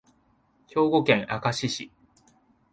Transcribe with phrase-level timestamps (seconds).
[0.67, 1.91] 兵庫県明石市